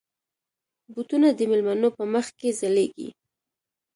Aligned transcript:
بوټونه 0.93 1.29
د 1.33 1.39
مېلمنو 1.51 1.89
په 1.97 2.03
مخ 2.13 2.25
کې 2.39 2.49
ځلېږي. 2.59 3.09